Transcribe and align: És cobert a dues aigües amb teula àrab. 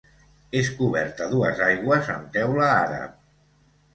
És 0.59 0.69
cobert 0.79 1.19
a 1.25 1.27
dues 1.33 1.61
aigües 1.67 2.09
amb 2.13 2.33
teula 2.37 2.73
àrab. 2.79 3.13